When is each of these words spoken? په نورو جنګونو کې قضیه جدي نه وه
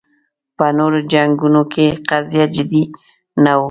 په 0.57 0.65
نورو 0.77 0.99
جنګونو 1.11 1.61
کې 1.73 1.85
قضیه 2.09 2.45
جدي 2.55 2.83
نه 3.43 3.53
وه 3.55 3.59